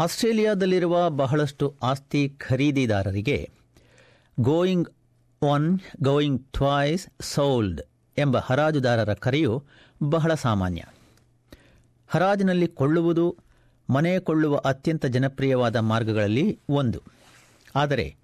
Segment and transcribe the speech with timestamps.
[0.00, 3.50] ಆಸ್ಟ್ರೇಲಿಯಾದಲ್ಲಿರುವ ಬಹಳಷ್ಟು ಆಸ್ತಿ ಖರೀದಿದಾರರಿಗೆ
[4.40, 4.88] going
[5.42, 7.80] once, going twice sold
[8.18, 9.64] ಎಂಬ ಹರಾಜುದಾರರ ಕರೆಯು
[10.02, 10.84] ಬಹಳ ಸಾಮಾನ್ಯ.
[12.08, 13.36] ಹರಾಜಿನಲ್ಲಿ ಕೊಳ್ಳುವುದು,
[13.90, 17.02] ಮನೆ ಕೊಳ್ಳುವ ಅತ್ಯಂತ ಜನಪ್ರಿಯವಾದ ಮಾರ್ಗಗಳಲ್ಲಿ ಒಂದು.
[17.76, 18.16] ಆದರೆ,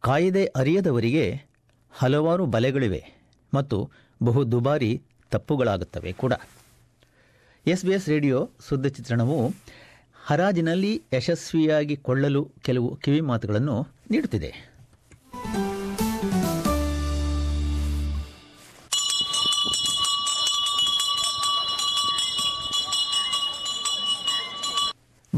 [0.00, 1.42] ಕಾಯಿದೆ ಅರಿಯದವರಿಗೆ
[1.92, 3.04] ಹಲವಾರು ಬಲೆಗಳಿವೆ
[3.54, 3.90] ಮತ್ತು
[4.22, 6.32] ಬಹು ದುಬಾರಿ ತಪ್ಪುಗಳಾಗುತ್ತವೆ ಕೂಡ.
[7.66, 9.54] ಎಸ್ ಬಿ ಎಸ್ ರೇಡಿಯೋ ಸುದ್ದಿ ಚಿತ್ರಣವು
[10.30, 14.54] ಹರಾಜಿನಲ್ಲಿ ಯಶಸ್ವಿಯಾಗಿ ಕೊಳ್ಳಲು ಕೆಲವು ಕಿವಿ ಮಾತುಗಳನ್ನು ನೀಡುತ್ತಿದೆ.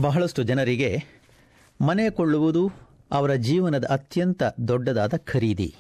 [0.01, 1.05] ಬಹಳಷ್ಟು ಜನರಿಗೆ
[1.81, 2.73] ಮನೆ ಕೊಳ್ಳುವುದು
[3.11, 5.75] ಅವರ ಜೀವನದ ಅತ್ಯಂತ ದೊಡ್ಡದಾದ ಖರೀದಿ.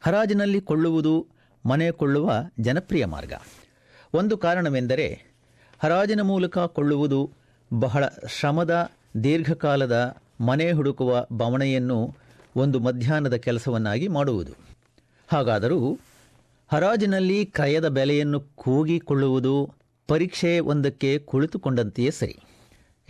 [0.00, 1.26] ಹರಾಜಿನಲ್ಲಿ ಕೊಳ್ಳುವುದು
[1.66, 3.32] ಮನೆ ಕೊಳ್ಳುವ ಜನಪ್ರಿಯ ಮಾರ್ಗ.
[4.14, 5.24] ಒಂದು ಕಾರಣವೆಂದರೆ
[5.82, 8.90] ಹರಾಜಿನ ಮೂಲಕ ಕೊಳ್ಳುವುದು ಬಹಳ ಶ್ರಮದ
[9.24, 12.16] ದೀರ್ಘಕಾಲದ ಮನೆ ಹುಡುಕುವ ಬವಣೆಯನ್ನು
[12.56, 14.52] ಒಂದು ಮಧ್ಯಾಹ್ನದ ಕೆಲಸವನ್ನಾಗಿ ಮಾಡುವುದು.
[15.32, 16.00] ಹಾಗಾದರೂ
[16.72, 19.74] ಹರಾಜಿನಲ್ಲಿ ಕ್ರಯದ ಬೆಲೆಯನ್ನು ಕೂಗಿಕೊಳ್ಳುವುದು
[20.08, 22.38] ಪರೀಕ್ಷೆ ಒಂದಕ್ಕೆ ಕುಳಿತುಕೊಂಡಂತೆಯೇ ಸರಿ.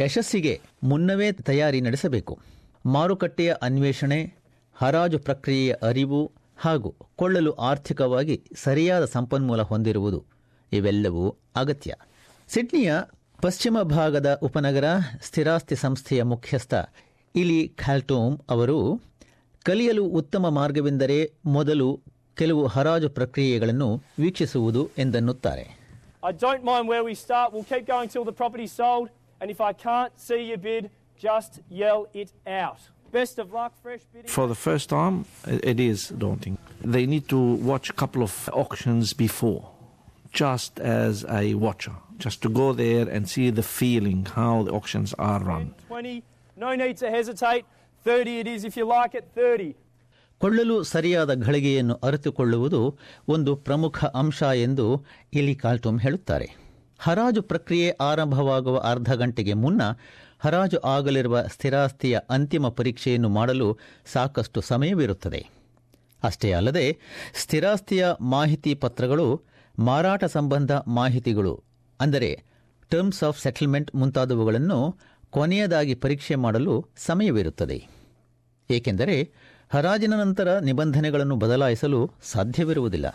[0.00, 2.38] ಯಶಸ್ಸಿಗೆ ಮುನ್ನವೇ ತಯಾರಿ ನಡೆಸಬೇಕು.
[2.86, 4.34] ಮಾರುಕಟ್ಟೆಯ ಅನ್ವೇಷಣೆ,
[4.74, 10.24] ಹರಾಜು ಪ್ರಕ್ರಿಯೆಯ ಅರಿವು ಹಾಗೂ ಕೊಳ್ಳಲು ಆರ್ಥಿಕವಾಗಿ ಸರಿಯಾದ ಸಂಪನ್ಮೂಲ ಹೊಂದಿರುವುದು
[10.72, 11.94] ಇವೆಲ್ಲವೂ ಅಗತ್ಯ.
[12.48, 12.94] ಸಿಡ್ನಿಯ
[13.42, 14.84] ಪಶ್ಚಿಮ ಭಾಗದ ಉಪನಗರ
[15.22, 16.74] ಸ್ಥಿರಾಸ್ತಿ ಸಂಸ್ಥೆಯ ಮುಖ್ಯಸ್ಥ
[17.36, 19.02] ಇಲಿ ಖ್ಯಾಲ್ಟೋಮ್ ಅವರು
[19.62, 22.00] ಕಲಿಯಲು ಉತ್ತಮ ಮಾರ್ಗವೆಂದರೆ ಮೊದಲು
[22.36, 25.78] ಕೆಲವು ಹರಾಜು ಪ್ರಕ್ರಿಯೆಗಳನ್ನು ವೀಕ್ಷಿಸುವುದು ಎಂದನ್ನುತ್ತಾರೆ.
[26.22, 26.30] ಆ
[34.48, 34.92] the first
[35.64, 36.12] it is
[36.94, 37.38] they need to
[40.32, 45.14] just as a watcher, just to go there and see the feeling, how the auctions
[45.20, 45.74] are run.
[45.88, 46.22] 20,
[46.56, 47.64] no need to hesitate.
[48.06, 49.74] 30 it is if you like it, 30.
[50.40, 52.80] ಕೊಳ್ಳಲು ಸರಿಯಾದ ಘಳಿಗೆಯನ್ನು ಅರಿತುಕೊಳ್ಳುವುದು
[53.28, 54.84] ಒಂದು ಪ್ರಮುಖ ಅಂಶ ಎಂದು
[55.32, 56.46] ಇಲಿ ಕಾಲ್ಟೋಮ್ ಹೇಳುತ್ತಾರೆ
[57.00, 59.82] ಹರಾಜು ಪ್ರಕ್ರಿಯೆ ಆರಂಭವಾಗುವ ಅರ್ಧ ಗಂಟೆಗೆ ಮುನ್ನ
[60.44, 63.68] ಹರಾಜು ಆಗಲಿರುವ ಸ್ಥಿರಾಸ್ತಿಯ ಅಂತಿಮ ಪರೀಕ್ಷೆಯನ್ನು ಮಾಡಲು
[64.12, 65.40] ಸಾಕಷ್ಟು ಸಮಯವಿರುತ್ತದೆ
[66.22, 66.86] ಅಷ್ಟೇ ಅಲ್ಲದೆ
[67.34, 68.04] ಸ್ಥಿರಾಸ್ತಿಯ
[68.36, 69.26] ಮಾಹಿತಿ ಪತ್ರಗಳು
[69.86, 71.54] ಮಾರಾಟ ಸಂಬಂಧ ಮಾಹಿತಿಗಳು,
[72.00, 72.30] ಅಂದರೆ
[72.90, 74.80] ಟರ್ಮ್ಸ್ ಆಫ್ ಸೆಟಲ್ಮೆಂಟ್ ಮುಂತಾದವುಗಳನ್ನು
[75.36, 76.74] ಕೊನೆಯದಾಗಿ ಪರೀಕ್ಷೆ ಮಾಡಲು
[77.06, 77.78] ಸಮಯವಿರುತ್ತದೆ.
[78.70, 79.16] ಏಕೆಂದರೆ
[79.74, 82.00] ಹರಾಜಿನ ನಂತರ ನಿಬಂಧನೆಗಳನ್ನು ಬದಲಾಯಿಸಲು
[82.32, 83.08] ಸಾಧ್ಯವಿರುವುದಿಲ್ಲ.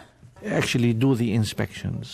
[0.59, 2.12] Actually do the inspections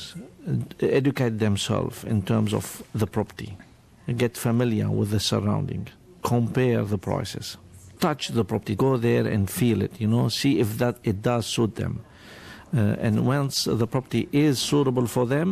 [0.97, 2.69] educate them self in terms of
[3.01, 3.49] the property
[4.21, 5.89] get familiar with the surrounding
[6.31, 7.49] compare the prices
[8.03, 11.47] touch the property go there and feel it you know see if that it does
[11.57, 11.97] suit them
[12.72, 15.48] Uh, and once the property is suitable for them,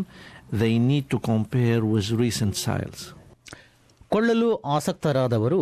[0.52, 3.00] they need to compare with recent sales.
[4.14, 5.60] ಕೊಳ್ಳಲು ಆಸಕ್ತರಾದವರು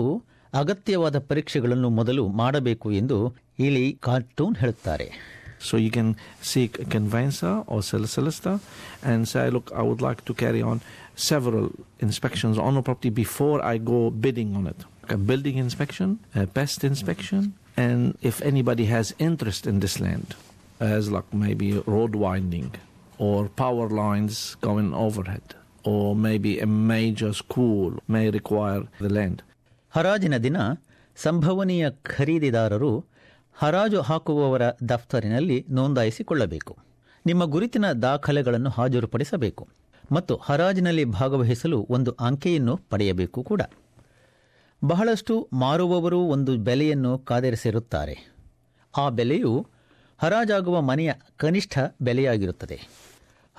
[0.61, 3.19] ಅಗತ್ಯವಾದ ಪರೀಕ್ಷೆಗಳನ್ನು ಮೊದಲು ಮಾಡಬೇಕು ಎಂದು
[3.67, 5.09] ಇಲಿ cartoon ಹೇಳುತ್ತಾರೆ
[5.61, 6.09] So you can
[6.43, 8.55] seek a conveyancer or sell solicitor
[9.03, 10.77] and say, look, I would like to carry on
[11.28, 11.67] several
[12.01, 14.81] inspections on a property before I go bidding on it.
[15.09, 17.43] A building inspection, a pest inspection,
[17.77, 20.28] and if anybody has interest in this land,
[20.80, 22.69] As like maybe road winding
[23.19, 25.56] or power lines going overhead,
[25.88, 29.41] or maybe a major school may require the land.
[29.96, 30.58] ಹರಾಜಿನ ದಿನ
[31.16, 33.06] ಸಂಭವನೀಯ ಖರೀದಿದಾರರು
[33.53, 36.78] ಹರಾಜು ಹಾಕುವವರ ದಫ್ತರಿನಲ್ಲಿ ನೋಂದಾಯಿಸಿಕೊಳ್ಳಬೇಕು.
[37.25, 39.68] ನಿಮ್ಮ ಗುರುತಿನ ದಾಖಲೆಗಳನ್ನು ಹಾಜರುಪಡಿಸಬೇಕು
[40.12, 43.62] ಮತ್ತು ಹರಾಜಿನಲ್ಲಿ ಭಾಗವಹಿಸಲು ಒಂದು ಅಂಕೆಯನ್ನು ಪಡೆಯಬೇಕು ಕೂಡ.
[44.85, 48.35] ಬಹಳಷ್ಟು ಮಾರುವವರು ಒಂದು ಬೆಲೆಯನ್ನು ಕಾದಿರಿಸಿರುತ್ತಾರೆ.
[48.97, 49.68] ಆ ಬೆಲೆಯು
[50.25, 52.78] ಹರಾಜಾಗುವ ಮನೆಯ ಕನಿಷ್ಠ ಬೆಲೆಯಾಗಿರುತ್ತದೆ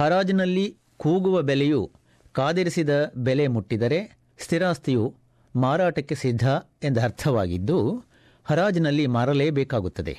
[0.00, 1.90] ಹರಾಜಿನಲ್ಲಿ ಕೂಗುವ ಬೆಲೆಯು
[2.32, 4.00] ಕಾದಿರಿಸಿದ ಬೆಲೆ ಮುಟ್ಟಿದರೆ
[4.38, 5.14] ಸ್ಥಿರಾಸ್ತಿಯು
[5.56, 6.46] ಮಾರಾಟಕ್ಕೆ ಸಿದ್ಧ
[6.82, 8.04] ಎಂದರ್ಥವಾಗಿದ್ದು
[8.50, 10.14] ಹರಾಜಿನಲ್ಲಿ ಮಾರಲೇಬೇಕಾಗುತ್ತದೆ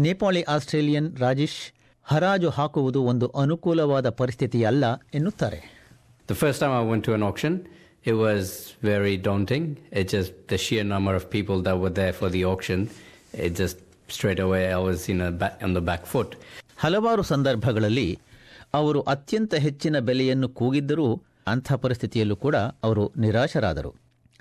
[0.00, 1.72] ನೇಪಾಳಿ ಆಸ್ಟ್ರೇಲಿಯನ್ ರಾಜೇಶ್
[2.04, 4.84] ಹರಾಜು ಹಾಕುವುದು ಒಂದು ಅನುಕೂಲವಾದ ಪರಿಸ್ಥಿತಿಯಲ್ಲ
[5.14, 5.60] ಎನ್ನುತ್ತಾರೆ
[6.28, 7.52] The first time I went to an auction,
[8.04, 9.64] it was very daunting.
[9.92, 12.80] It just the sheer number of people that were there for the auction.
[13.34, 13.78] It just
[14.10, 15.30] straight away I was in a
[15.82, 16.26] back, on.
[16.78, 18.08] ಹಲವಾರು ಸಂದರ್ಭಗಳಲ್ಲಿ
[18.74, 21.06] ಅವರು ಅತ್ಯಂತ ಹೆಚ್ಚಿನ ಬೆಲೆಯನ್ನು ಕೂಗಿದ್ದರೂ
[21.46, 23.90] ಅಂಥ ಪರಿಸ್ಥಿತಿಯಲ್ಲೂ ಕೂಡ ಅವರು ನಿರಾಶರಾದರು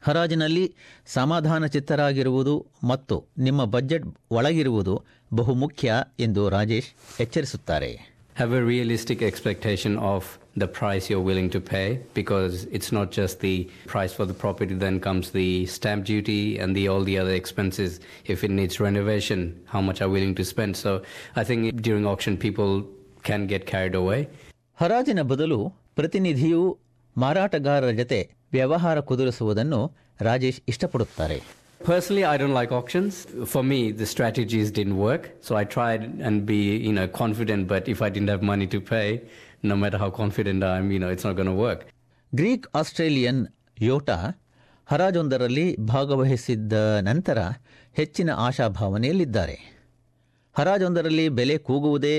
[0.04, 0.66] ಹರಾಜಿನಲ್ಲಿ
[1.08, 4.94] ಸಮಾಧಾನ ಚಿತ್ತರಾಗಿರುವುದು ಮತ್ತು ನಿಮ್ಮ ಬಜೆಟ್ ಒಳಗಿರುವುದು
[5.34, 5.90] ಬಹುಮುಖ್ಯ
[6.20, 6.90] ಎಂದು Rajesh
[7.22, 10.22] ಎಚ್ಚರಿಸುತ್ತಾರೆ Have a realistic expectation of
[10.56, 13.56] the price you're willing to pay because it's not just the
[13.86, 18.00] price for the property, then comes the stamp duty and the all the other expenses.
[18.26, 20.78] If it needs renovation, how much are willing to spend?
[20.78, 20.92] So
[21.36, 22.72] I think during auction people
[23.24, 24.22] can get carried away.
[24.78, 25.60] ಹರಾಜಿನ ಬದಲು
[25.98, 26.62] ಪ್ರತಿನಿಧಿಯು
[27.16, 28.20] ಮಾರಾಟಗಾರರ ಜತೆ
[28.54, 29.82] ವ್ಯವಹಾರ ಕುದುರಿಸುವುದನ್ನು
[30.28, 31.38] ರಾಜೇಶ್ ಇಷ್ಟಪಡುತ್ತಾರೆ
[31.82, 33.26] Personally, I don't like auctions.
[33.46, 35.32] For me, the strategies didn't work.
[35.42, 37.68] So I tried and be, you know, confident.
[37.68, 39.22] But if I didn't have money to pay,
[39.64, 41.82] no matter how confident I am, you know, it's not going to work.
[42.34, 43.40] Greek Australian
[43.82, 44.18] ಯೋಟಾ
[44.88, 46.74] ಹರಾಜೊಂದರಲ್ಲಿ ಭಾಗವಹಿಸಿದ್ದ
[47.08, 47.40] ನಂತರ
[47.96, 49.56] ಹೆಚ್ಚಿನ ಆಶಾಭಾವನೆಯಲ್ಲಿದ್ದಾರೆ
[50.56, 52.14] ಹರಾಜೊಂದರಲ್ಲಿ ಬೆಲೆ ಕೂಗುವುದೇ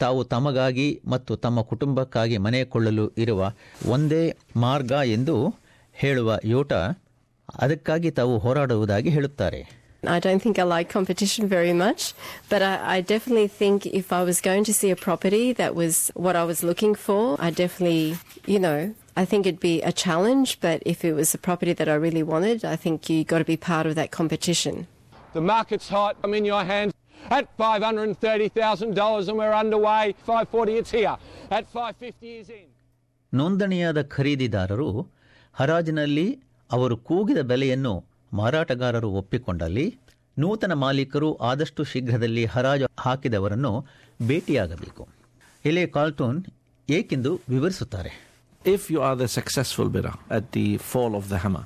[0.00, 3.40] ತಾವು ತಮಗಾಗಿ ಮತ್ತು ತಮ್ಮ ಕುಟುಂಬಕ್ಕಾಗಿ ಮನೆ ಕೊಳ್ಳಲು ಇರುವ
[3.94, 4.22] ಒಂದೇ
[4.64, 5.36] ಮಾರ್ಗ ಎಂದು
[5.96, 6.80] ಹೇಳುವ ಯೋಟಾ
[7.63, 9.61] ಅದಕ್ಕಾಗಿ ತಾವು ಹೋರಾಡುವುದಾಗಿ ಹೇಳುತ್ತಾರೆ
[10.15, 12.01] I don't think I like competition very much,
[12.51, 15.93] but I, I definitely think if I was going to see a property that was
[16.25, 18.01] what I was looking for, I definitely,
[18.53, 18.79] you know,
[19.21, 22.25] I think it'd be a challenge, but if it was a property that I really
[22.33, 24.75] wanted, I think you got to be part of that competition.
[25.33, 26.13] The market's hot.
[26.23, 26.93] I'm in your hands
[27.29, 30.15] at $530,000 and we're underway.
[30.25, 31.15] 540 it's here.
[31.51, 32.67] At 550 is in.
[33.33, 34.89] ನೋಂದಣಿಯಾದ ಖರೀದಿದಾರರು
[35.55, 36.25] ಹರಾಜಿನಲ್ಲಿ
[36.70, 37.92] ಅವರು ಕೂಗಿದ ಬೆಲೆಯನ್ನು
[38.40, 39.86] ಮಾರಾಟಗಾರರು ಒಪ್ಪಿಕೊಂಡಲ್ಲಿ
[40.36, 43.72] ನೂತನ ಮಾಲೀಕರು ಆದಷ್ಟು ಶೀಘ್ರದಲ್ಲಿ ಹರಾಜು ಹಾಕಿದವರನ್ನು
[44.22, 45.02] ಭೇಟಿಯಾಗಬೇಕು.
[45.64, 46.38] ಎಲೆ ಕಾಲ್ಟೋನ್
[46.88, 48.12] ಏಕೆಂದು ವಿವರಿಸುತ್ತಾರೆ?
[48.74, 51.56] If you are the successful bidder at the fall of the hammer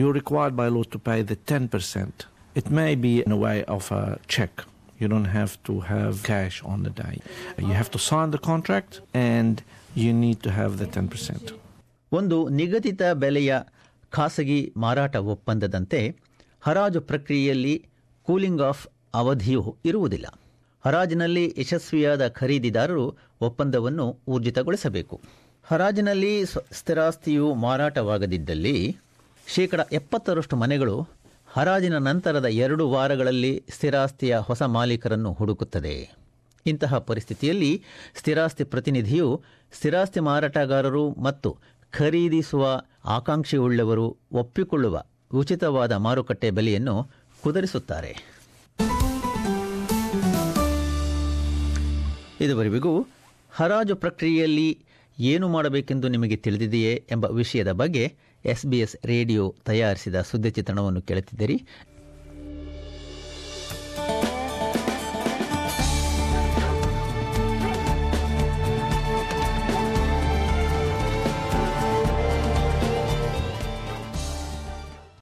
[0.00, 2.22] you required by law to pay the ten percent
[2.60, 4.02] it may be in way of a
[4.36, 4.58] cheque
[5.02, 7.12] you don't have to have cash on the day
[7.62, 8.96] you have to sign the contract
[9.26, 9.60] and
[10.04, 11.50] you need to have the ten percent
[12.12, 13.52] ಒಂದು ನಿಗದಿತ ಬೆಲೆಯ
[14.14, 16.00] ಖಾಸಗಿ ಮಾರಾಟ ಒಪ್ಪಂದದಂತೆ
[16.60, 17.74] ಹರಾಜು ಪ್ರಕ್ರಿಯೆಯಲ್ಲಿ
[18.26, 20.26] cooling of ಅವಧಿಯು ಇರುವುದಿಲ್ಲ.
[20.84, 23.06] ಹರಾಜಿನಲ್ಲಿ ಯಶಸ್ವಿಯಾದ ಖರೀದಿದಾರರು
[23.40, 25.20] ಒಪ್ಪಂದವನ್ನು ಊರ್ಜಿತಗೊಳಿಸಬೇಕು.
[25.64, 26.32] ಹರಾಜಿನಲ್ಲಿ
[26.72, 28.96] ಸ್ಥಿರಾಸ್ತಿಯು ಮಾರಾಟವಾಗದಿದ್ದಲ್ಲಿ
[29.46, 30.96] ಶೇಕಡ ಎಪ್ಪತ್ತರಷ್ಟು ಮನೆಗಳು
[31.46, 35.96] ಹರಾಜಿನ ನಂತರದ ಎರಡು ವಾರಗಳಲ್ಲಿ ಸ್ಥಿರಾಸ್ತಿಯ ಹೊಸ ಮಾಲೀಕರನ್ನು ಹುಡುಕುತ್ತದೆ.
[36.66, 37.72] ಇಂತಹ ಪರಿಸ್ಥಿತಿಯಲ್ಲಿ
[38.16, 41.50] ಸ್ಥಿರಾಸ್ತಿ ಪ್ರತಿನಿಧಿಯು ಸ್ಥಿರಾಸ್ತಿ ಮಾರಾಟಗಾರರು ಮತ್ತು
[41.98, 45.04] ಖರೀದಿಸುವ ಆಕಾಂಕ್ಷೆಯುಳ್ಳವರು ಒಪ್ಪಿಕೊಳ್ಳುವ
[45.34, 47.10] ಉಚಿತವಾದ ಮಾರುಕಟ್ಟೆ ಬೆಲೆಯನ್ನು
[47.42, 48.12] ಕುದುರಿಸುತ್ತಾರೆ.
[52.40, 53.06] ಇದುವರೆಗೂ
[53.52, 54.84] ಹರಾಜು ಪ್ರಕ್ರಿಯೆಯಲ್ಲಿ
[55.18, 61.66] ಏನು ಮಾಡಬೇಕೆಂದು ನಿಮಗೆ ತಿಳಿದಿದೆಯೇ ಎಂಬ ವಿಷಯದ ಬಗ್ಗೆ ಎಸ್ಬಿಎಸ್ ರೇಡಿಯೋ ತಯಾರಿಸಿದ ಸುದ್ದಿ ಚಿತ್ರಣವನ್ನು ಕೇಳುತ್ತಿದ್ದೀರಿ.